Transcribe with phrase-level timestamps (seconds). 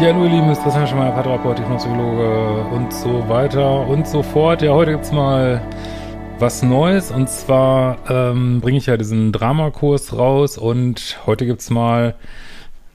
[0.00, 4.62] Ja, hallo ihr Lieben, ist Christian Schmeier, Paartherapeut, Hypnopsychologe und so weiter und so fort.
[4.62, 5.60] Ja, heute gibt's mal
[6.38, 12.14] was Neues und zwar ähm, bringe ich ja diesen Dramakurs raus und heute gibt's mal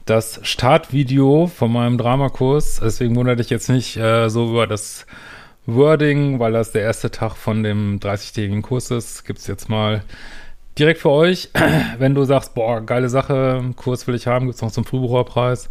[0.06, 2.80] das Startvideo von meinem Dramakurs.
[2.82, 5.04] Deswegen wundert dich jetzt nicht äh, so über das
[5.66, 9.26] Wording, weil das der erste Tag von dem 30-tägigen Kurs ist.
[9.26, 10.02] Gibt's jetzt mal
[10.78, 11.50] direkt für euch.
[11.98, 15.68] Wenn du sagst, boah, geile Sache, Kurs will ich haben, gibt's noch zum Frühbucherpreis.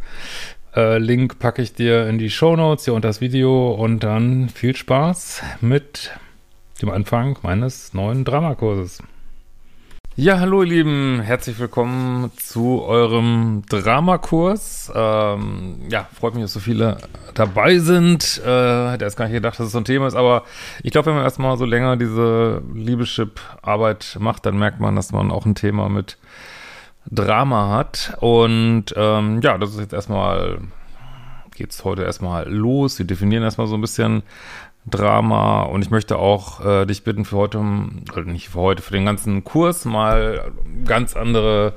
[0.76, 4.50] Äh, Link packe ich dir in die Show Notes hier unter das Video und dann
[4.50, 6.12] viel Spaß mit
[6.82, 9.04] dem Anfang meines neuen Dramakurses.
[10.16, 14.92] Ja, hallo ihr Lieben, herzlich willkommen zu eurem Dramakurs.
[14.96, 16.98] Ähm, ja, freut mich, dass so viele
[17.36, 18.42] dabei sind.
[18.44, 20.44] Äh, hätte erst gar nicht gedacht, dass es so ein Thema ist, aber
[20.82, 25.30] ich glaube, wenn man erstmal so länger diese Liebeschip-Arbeit macht, dann merkt man, dass man
[25.30, 26.18] auch ein Thema mit
[27.10, 28.18] Drama hat.
[28.20, 30.60] Und ähm, ja, das ist jetzt erstmal,
[31.56, 33.00] geht's heute erstmal los.
[33.00, 34.24] Wir definieren erstmal so ein bisschen
[34.86, 38.94] Drama und ich möchte auch äh, dich bitten für heute, oder nicht für heute, für
[38.94, 40.52] den ganzen Kurs mal
[40.86, 41.74] ganz andere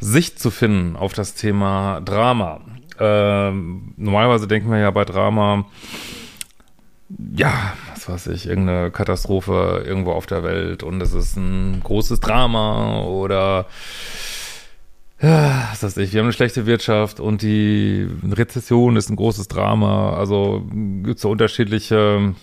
[0.00, 2.60] Sicht zu finden auf das Thema Drama.
[3.00, 5.64] Ähm, normalerweise denken wir ja bei Drama,
[7.34, 12.20] ja, was weiß ich, irgendeine Katastrophe irgendwo auf der Welt und es ist ein großes
[12.20, 13.66] Drama oder
[15.24, 19.48] ja, was weiß ich, wir haben eine schlechte Wirtschaft und die Rezession ist ein großes
[19.48, 20.14] Drama.
[20.16, 20.64] Also
[21.02, 22.34] gibt es so unterschiedliche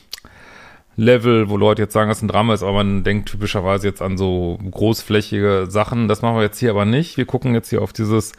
[0.96, 4.18] Level, wo Leute jetzt sagen, dass ein Drama ist, aber man denkt typischerweise jetzt an
[4.18, 6.08] so großflächige Sachen.
[6.08, 7.18] Das machen wir jetzt hier aber nicht.
[7.18, 8.32] Wir gucken jetzt hier auf dieses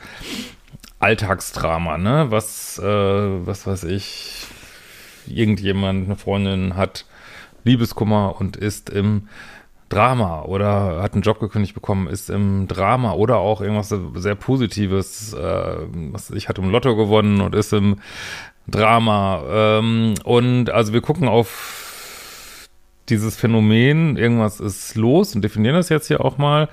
[0.99, 2.27] Alltagsdrama, ne?
[2.31, 4.47] Was, äh, was weiß ich,
[5.29, 7.07] irgendjemand, eine Freundin hat
[7.63, 9.29] Liebeskummer und ist im
[9.93, 15.35] Drama oder hat einen Job gekündigt bekommen, ist im Drama oder auch irgendwas sehr Positives,
[15.35, 15.77] äh,
[16.13, 17.97] was ich hatte im Lotto gewonnen und ist im
[18.67, 19.43] Drama.
[19.51, 22.69] Ähm, und also wir gucken auf
[23.11, 26.69] dieses Phänomen, irgendwas ist los und definieren das jetzt hier auch mal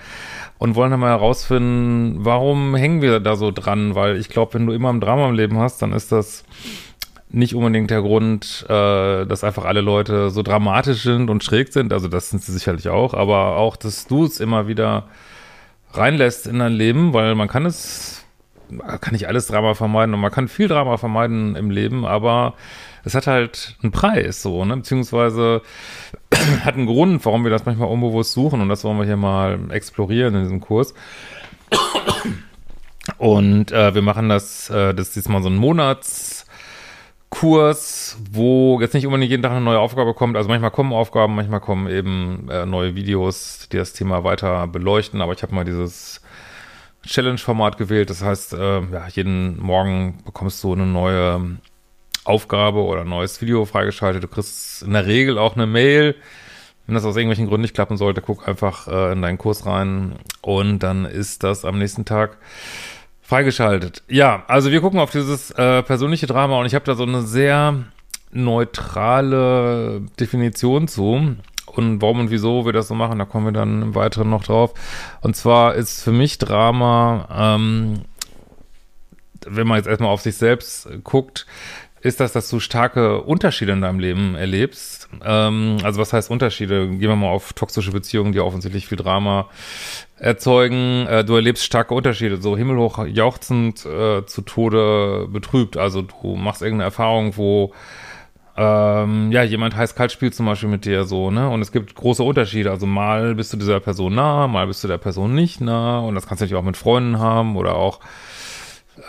[0.57, 4.65] und wollen dann mal herausfinden, warum hängen wir da so dran, weil ich glaube, wenn
[4.65, 6.45] du immer ein Drama im Leben hast, dann ist das
[7.29, 11.93] nicht unbedingt der Grund, äh, dass einfach alle Leute so dramatisch sind und schräg sind.
[11.93, 15.07] Also das sind sie sicherlich auch, aber auch, dass du es immer wieder
[15.91, 18.25] reinlässt in dein Leben, weil man kann es,
[18.69, 22.55] man kann nicht alles Drama vermeiden und man kann viel Drama vermeiden im Leben, aber
[23.03, 25.61] es hat halt einen Preis, so, ne, beziehungsweise
[26.65, 29.59] hat einen Grund, warum wir das manchmal unbewusst suchen und das wollen wir hier mal
[29.69, 30.93] explorieren in diesem Kurs.
[33.17, 36.38] Und äh, wir machen das, äh, das ist diesmal so ein Monats-
[37.29, 40.35] Kurs, wo jetzt nicht unbedingt jeden Tag eine neue Aufgabe kommt.
[40.35, 45.21] Also manchmal kommen Aufgaben, manchmal kommen eben äh, neue Videos, die das Thema weiter beleuchten.
[45.21, 46.21] Aber ich habe mal dieses
[47.05, 48.09] Challenge-Format gewählt.
[48.09, 51.57] Das heißt, äh, ja, jeden Morgen bekommst du eine neue
[52.25, 54.23] Aufgabe oder ein neues Video freigeschaltet.
[54.23, 56.15] Du kriegst in der Regel auch eine Mail.
[56.85, 60.15] Wenn das aus irgendwelchen Gründen nicht klappen sollte, guck einfach äh, in deinen Kurs rein
[60.41, 62.37] und dann ist das am nächsten Tag
[63.29, 64.01] Freigeschaltet.
[64.07, 67.21] Ja, also wir gucken auf dieses äh, persönliche Drama und ich habe da so eine
[67.21, 67.75] sehr
[68.31, 71.35] neutrale Definition zu.
[71.67, 74.43] Und warum und wieso wir das so machen, da kommen wir dann im Weiteren noch
[74.43, 74.73] drauf.
[75.21, 78.01] Und zwar ist für mich Drama, ähm,
[79.45, 81.45] wenn man jetzt erstmal auf sich selbst guckt,
[82.01, 85.09] ist das, dass du starke Unterschiede in deinem Leben erlebst.
[85.23, 86.87] Ähm, also was heißt Unterschiede?
[86.87, 89.49] Gehen wir mal auf toxische Beziehungen, die offensichtlich viel Drama
[90.17, 91.07] erzeugen.
[91.07, 95.77] Äh, du erlebst starke Unterschiede, so himmelhoch jauchzend äh, zu Tode betrübt.
[95.77, 97.73] Also du machst irgendeine Erfahrung, wo
[98.55, 101.49] ähm, ja, jemand heiß kalt spielt zum Beispiel mit dir so, ne?
[101.49, 102.71] Und es gibt große Unterschiede.
[102.71, 105.99] Also mal bist du dieser Person nah, mal bist du der Person nicht nah.
[105.99, 108.01] Und das kannst du natürlich auch mit Freunden haben oder auch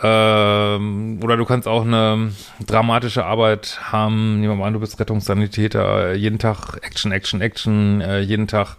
[0.01, 2.31] ähm, oder du kannst auch eine
[2.65, 4.39] dramatische Arbeit haben.
[4.39, 8.77] Nehmen wir mal an, du bist Rettungssanitäter, jeden Tag Action, Action, Action, äh, jeden Tag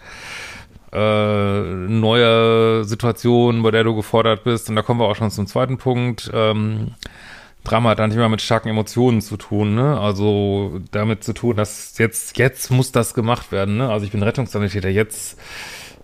[0.93, 4.69] äh, neue Situation, bei der du gefordert bist.
[4.69, 6.31] Und da kommen wir auch schon zum zweiten Punkt.
[6.35, 6.95] Ähm,
[7.65, 9.99] Drama hat dann nicht immer mit starken Emotionen zu tun, ne?
[9.99, 13.89] Also damit zu tun, dass jetzt, jetzt muss das gemacht werden, ne?
[13.89, 15.39] Also ich bin Rettungssanitäter, jetzt,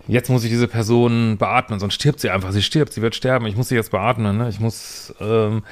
[0.09, 2.51] jetzt muss ich diese Person beatmen, sonst stirbt sie einfach.
[2.51, 3.45] Sie stirbt, sie wird sterben.
[3.45, 4.49] Ich muss sie jetzt beatmen, ne?
[4.49, 5.63] Ich muss ähm,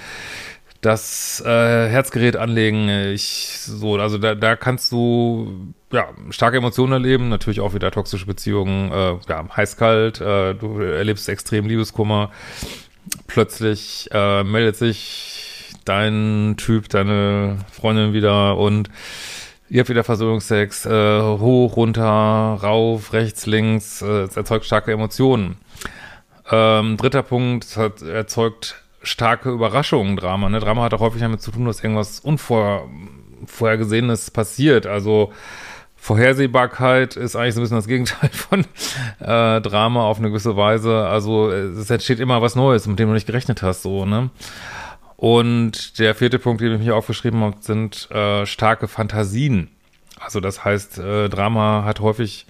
[0.81, 2.88] das äh, Herzgerät anlegen.
[2.88, 8.25] Ich so, also da, da kannst du ja starke Emotionen erleben, natürlich auch wieder toxische
[8.25, 12.31] Beziehungen, äh, ja, heiß-kalt, äh, du erlebst extrem Liebeskummer.
[13.25, 18.90] Plötzlich äh, meldet sich dein Typ, deine Freundin wieder und
[19.69, 25.58] ihr habt wieder Versöhnungsex, äh, hoch, runter, rauf, rechts, links, äh, es erzeugt starke Emotionen.
[26.50, 30.50] Ähm, dritter Punkt, es erzeugt starke Überraschungen, Drama.
[30.50, 30.60] Ne?
[30.60, 34.86] Drama hat auch häufig damit zu tun, dass irgendwas Unvorhergesehenes passiert.
[34.86, 35.31] Also
[35.98, 38.62] Vorhersehbarkeit ist eigentlich so ein bisschen das Gegenteil von
[39.19, 41.06] äh, Drama auf eine gewisse Weise.
[41.06, 44.30] Also es entsteht immer was Neues, mit dem du nicht gerechnet hast, so, ne?
[45.18, 49.69] Und der vierte Punkt, den ich mir aufgeschrieben habe, sind äh, starke Fantasien.
[50.19, 52.46] Also das heißt, äh, Drama hat häufig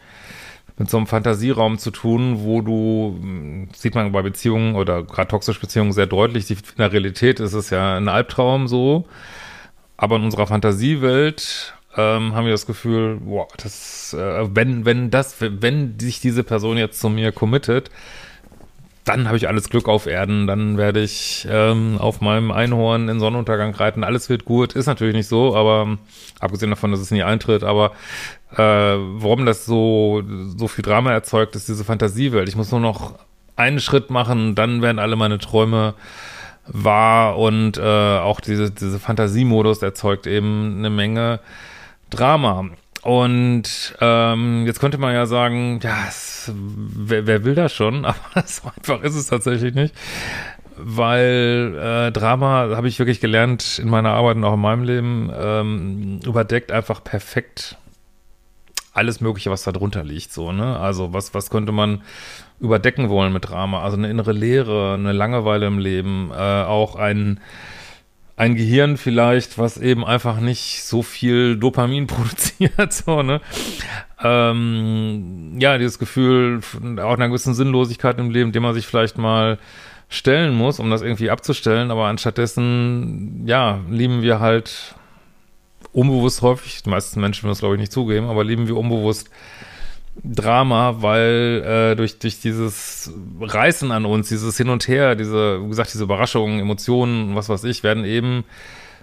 [0.77, 5.29] mit so einem Fantasieraum zu tun, wo du, hm, sieht man bei Beziehungen oder gerade
[5.29, 9.07] toxische Beziehungen sehr deutlich, in der Realität ist es ja ein Albtraum so,
[9.95, 15.37] aber in unserer Fantasiewelt ähm, haben wir das Gefühl, boah, das, äh, wenn, wenn das,
[15.39, 17.89] wenn sich diese Person jetzt zu mir committet,
[19.07, 23.19] dann habe ich alles Glück auf Erden, dann werde ich ähm, auf meinem Einhorn in
[23.19, 25.97] Sonnenuntergang reiten, alles wird gut, ist natürlich nicht so, aber
[26.39, 27.91] abgesehen davon, dass es nie eintritt, aber
[28.51, 30.23] äh, warum das so,
[30.57, 32.47] so viel Drama erzeugt, ist diese Fantasiewelt.
[32.49, 33.17] Ich muss nur noch
[33.55, 35.95] einen Schritt machen, dann werden alle meine Träume
[36.67, 37.37] wahr.
[37.37, 41.39] Und äh, auch diese, diese Fantasiemodus erzeugt eben eine Menge
[42.09, 42.69] Drama.
[43.07, 48.03] Und ähm, jetzt könnte man ja sagen, ja, es, wer, wer will das schon?
[48.05, 49.95] Aber so einfach ist es tatsächlich nicht.
[50.75, 51.73] Weil
[52.09, 56.19] äh, Drama, habe ich wirklich gelernt in meiner Arbeit und auch in meinem Leben, ähm,
[56.25, 57.77] überdeckt einfach perfekt
[58.91, 60.33] alles Mögliche, was da drunter liegt.
[60.33, 60.77] So, ne?
[60.77, 62.01] Also was, was könnte man
[62.59, 63.83] überdecken wollen mit Drama?
[63.83, 67.39] Also eine innere Leere, eine Langeweile im Leben, äh, auch ein
[68.37, 73.41] ein Gehirn vielleicht, was eben einfach nicht so viel Dopamin produziert, so, ne?
[74.23, 76.61] Ähm, ja, dieses Gefühl
[76.99, 79.57] auch einer gewissen Sinnlosigkeit im Leben, dem man sich vielleicht mal
[80.09, 84.95] stellen muss, um das irgendwie abzustellen, aber anstattdessen, ja, lieben wir halt
[85.91, 89.29] unbewusst häufig, die meisten Menschen würden das glaube ich nicht zugeben, aber lieben wir unbewusst
[90.23, 95.69] Drama, weil äh, durch, durch dieses Reißen an uns, dieses Hin und Her, diese, wie
[95.69, 98.43] gesagt, diese Überraschungen, Emotionen, was weiß ich, werden eben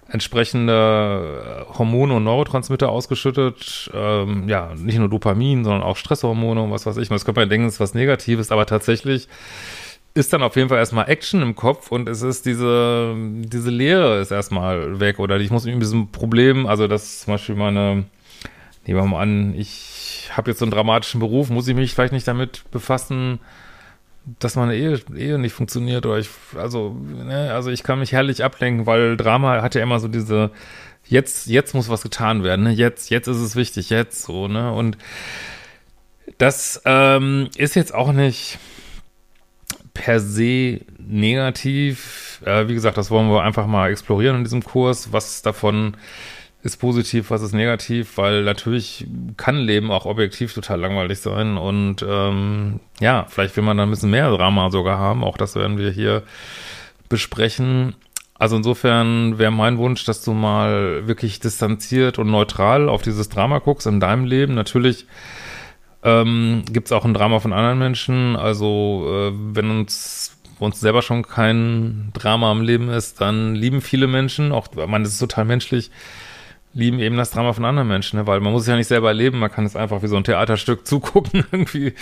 [0.08, 3.90] entsprechende Hormone und Neurotransmitter ausgeschüttet.
[3.94, 7.08] Ähm, ja, nicht nur Dopamin, sondern auch Stresshormone und was weiß ich.
[7.08, 9.28] Das könnte man denken, es ist was Negatives, aber tatsächlich
[10.14, 14.20] ist dann auf jeden Fall erstmal Action im Kopf und es ist diese, diese Leere
[14.20, 18.04] ist erstmal weg oder ich muss mit diesem Problem, also das zum Beispiel meine,
[18.86, 19.93] nehmen wir mal an, ich
[20.36, 23.40] habe jetzt so einen dramatischen Beruf, muss ich mich vielleicht nicht damit befassen,
[24.38, 28.42] dass meine Ehe, Ehe nicht funktioniert oder ich, also, ne, also ich kann mich herrlich
[28.42, 30.50] ablenken, weil Drama hat ja immer so diese,
[31.06, 34.72] jetzt, jetzt muss was getan werden, ne, jetzt, jetzt ist es wichtig, jetzt so, ne,
[34.72, 34.96] und
[36.38, 38.58] das ähm, ist jetzt auch nicht
[39.92, 42.40] per se negativ.
[42.44, 45.96] Äh, wie gesagt, das wollen wir einfach mal explorieren in diesem Kurs, was davon
[46.64, 49.06] ist positiv, was ist negativ, weil natürlich
[49.36, 53.90] kann Leben auch objektiv total langweilig sein und ähm, ja, vielleicht will man dann ein
[53.90, 56.22] bisschen mehr Drama sogar haben, auch das werden wir hier
[57.10, 57.94] besprechen.
[58.36, 63.58] Also insofern wäre mein Wunsch, dass du mal wirklich distanziert und neutral auf dieses Drama
[63.58, 64.54] guckst in deinem Leben.
[64.54, 65.06] Natürlich
[66.02, 68.36] ähm, gibt es auch ein Drama von anderen Menschen.
[68.36, 74.06] Also äh, wenn uns uns selber schon kein Drama im Leben ist, dann lieben viele
[74.06, 75.90] Menschen, auch man ist total menschlich,
[76.74, 78.26] lieben eben das Drama von anderen Menschen, ne?
[78.26, 80.24] weil man muss es ja nicht selber erleben, man kann es einfach wie so ein
[80.24, 81.94] Theaterstück zugucken irgendwie.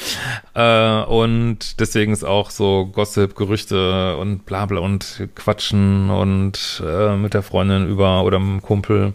[0.55, 7.17] Äh, und deswegen ist auch so Gossip, Gerüchte und bla bla und Quatschen und äh,
[7.17, 9.12] mit der Freundin über oder mit dem Kumpel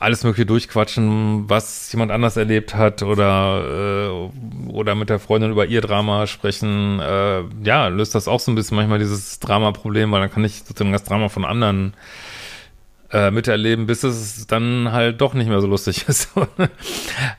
[0.00, 5.66] alles mögliche durchquatschen, was jemand anders erlebt hat oder äh, oder mit der Freundin über
[5.66, 10.22] ihr Drama sprechen, äh, ja, löst das auch so ein bisschen manchmal dieses Drama-Problem, weil
[10.22, 11.92] dann kann ich sozusagen das Drama von anderen
[13.12, 16.30] äh, miterleben, bis es dann halt doch nicht mehr so lustig ist.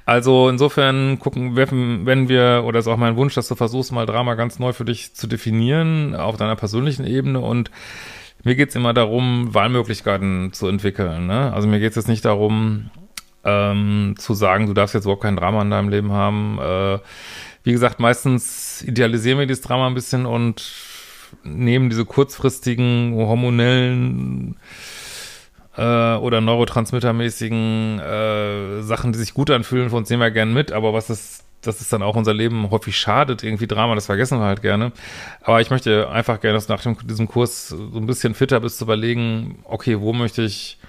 [0.05, 4.35] also insofern gucken, wenn wir, oder ist auch mein Wunsch, dass du versuchst, mal Drama
[4.35, 7.71] ganz neu für dich zu definieren, auf deiner persönlichen Ebene und
[8.43, 11.27] mir geht's immer darum, Wahlmöglichkeiten zu entwickeln.
[11.27, 11.53] Ne?
[11.53, 12.89] Also mir geht's jetzt nicht darum,
[13.43, 16.59] ähm, zu sagen, du darfst jetzt überhaupt kein Drama in deinem Leben haben.
[16.59, 16.99] Äh,
[17.63, 20.71] wie gesagt, meistens idealisieren wir dieses Drama ein bisschen und
[21.43, 24.57] nehmen diese kurzfristigen hormonellen
[25.77, 30.71] äh, oder neurotransmittermäßigen äh, Sachen, die sich gut anfühlen, von uns nehmen wir gern mit,
[30.71, 34.39] aber was ist, das ist dann auch unser Leben häufig schadet, irgendwie Drama, das vergessen
[34.39, 34.91] wir halt gerne.
[35.43, 38.79] Aber ich möchte einfach gerne, dass nach dem, diesem Kurs so ein bisschen fitter bist
[38.79, 40.79] zu überlegen, okay, wo möchte ich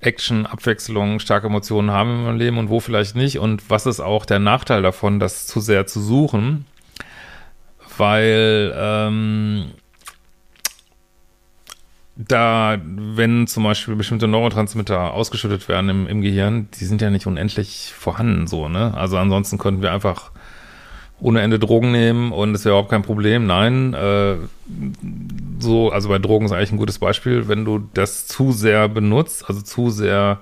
[0.00, 3.38] Action, Abwechslung, starke Emotionen haben in meinem Leben und wo vielleicht nicht?
[3.38, 6.66] Und was ist auch der Nachteil davon, das zu sehr zu suchen,
[7.96, 9.70] weil ähm,
[12.16, 17.26] da, wenn zum Beispiel bestimmte Neurotransmitter ausgeschüttet werden im, im Gehirn, die sind ja nicht
[17.26, 18.94] unendlich vorhanden, so, ne?
[18.96, 20.30] Also ansonsten könnten wir einfach
[21.20, 23.46] ohne Ende Drogen nehmen und es wäre überhaupt kein Problem.
[23.46, 24.36] Nein, äh,
[25.58, 29.44] so, also bei Drogen ist eigentlich ein gutes Beispiel, wenn du das zu sehr benutzt,
[29.48, 30.40] also zu sehr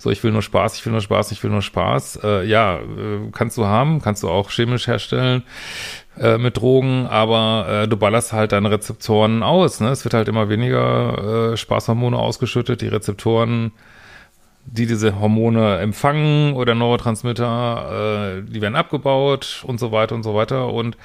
[0.00, 2.20] so, ich will nur Spaß, ich will nur Spaß, ich will nur Spaß.
[2.24, 5.42] Äh, ja, äh, kannst du haben, kannst du auch chemisch herstellen
[6.18, 9.78] äh, mit Drogen, aber äh, du ballerst halt deine Rezeptoren aus.
[9.80, 9.90] Ne?
[9.90, 12.80] Es wird halt immer weniger äh, Spaßhormone ausgeschüttet.
[12.80, 13.72] Die Rezeptoren,
[14.64, 20.34] die diese Hormone empfangen oder Neurotransmitter, äh, die werden abgebaut und so weiter und so
[20.34, 20.72] weiter.
[20.72, 20.96] Und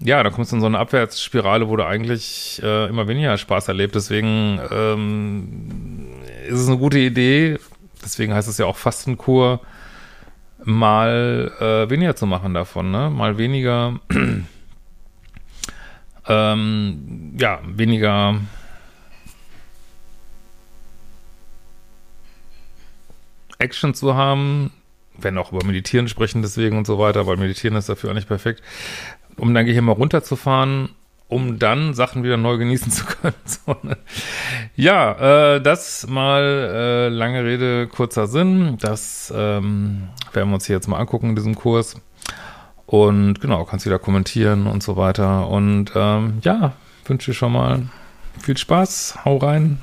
[0.00, 3.68] ja, dann kommst du in so eine Abwärtsspirale, wo du eigentlich äh, immer weniger Spaß
[3.68, 3.94] erlebst.
[3.94, 6.08] Deswegen ähm,
[6.48, 7.58] ist es eine gute Idee,
[8.04, 9.60] deswegen heißt es ja auch Fastenkur,
[10.64, 13.10] mal äh, weniger zu machen davon, ne?
[13.10, 14.00] Mal weniger,
[16.26, 18.40] ähm, ja, weniger
[23.58, 24.72] Action zu haben,
[25.16, 28.28] wenn auch über Meditieren sprechen deswegen und so weiter, weil Meditieren ist dafür auch nicht
[28.28, 28.62] perfekt,
[29.36, 30.90] um dein Gehirn mal runterzufahren,
[31.28, 33.34] um dann Sachen wieder neu genießen zu können.
[33.44, 33.96] So, ne?
[34.74, 38.78] Ja, äh, das mal äh, lange Rede, kurzer Sinn.
[38.80, 41.96] Das ähm, werden wir uns hier jetzt mal angucken in diesem Kurs.
[42.86, 45.48] Und genau, kannst wieder kommentieren und so weiter.
[45.48, 46.72] Und ähm, ja,
[47.04, 47.82] wünsche schon mal
[48.40, 49.18] viel Spaß.
[49.24, 49.78] Hau rein.